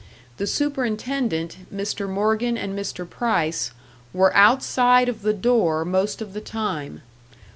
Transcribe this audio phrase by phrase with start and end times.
[0.37, 2.09] The superintendent, Mr.
[2.09, 3.07] Morgan, and Mr.
[3.07, 3.69] Price,
[4.13, 7.03] were outside of the door most of the time.